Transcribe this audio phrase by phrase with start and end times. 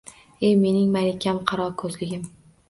[0.47, 2.27] Ey mening malikam, qaro ko`zligim